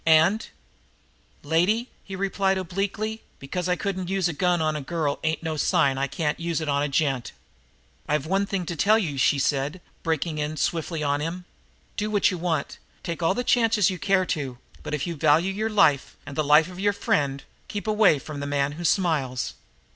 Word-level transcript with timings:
"And" 0.03 0.47
"Lady," 1.43 1.91
he 2.03 2.15
replied 2.15 2.57
obliquely, 2.57 3.21
"because 3.37 3.69
I 3.69 3.75
couldn't 3.75 4.09
use 4.09 4.27
a 4.27 4.33
gun 4.33 4.59
on 4.59 4.75
a 4.75 4.81
girl 4.81 5.19
ain't 5.23 5.43
no 5.43 5.57
sign 5.57 5.93
that 5.97 6.01
I 6.01 6.07
can't 6.07 6.39
use 6.39 6.59
it 6.59 6.67
on 6.67 6.81
a 6.81 6.87
gent!" 6.87 7.33
"I've 8.07 8.25
one 8.25 8.47
thing 8.47 8.65
to 8.65 8.75
tell 8.75 8.97
you," 8.97 9.19
she 9.19 9.37
said, 9.37 9.79
breaking 10.01 10.39
in 10.39 10.57
swiftly 10.57 11.03
on 11.03 11.19
him. 11.21 11.45
"Do 11.97 12.09
what 12.09 12.31
you 12.31 12.39
want 12.39 12.79
take 13.03 13.21
all 13.21 13.35
the 13.35 13.43
chances 13.43 13.91
you 13.91 13.99
care 13.99 14.25
to 14.25 14.57
but, 14.81 14.95
if 14.95 15.05
you 15.05 15.13
value 15.15 15.53
your 15.53 15.69
life 15.69 16.17
and 16.25 16.35
the 16.35 16.43
life 16.43 16.67
of 16.67 16.79
your 16.79 16.93
friend, 16.93 17.43
keep 17.67 17.85
away 17.85 18.17
from 18.17 18.39
the 18.39 18.47
man 18.47 18.71
who 18.71 18.83
smiles." 18.83 19.53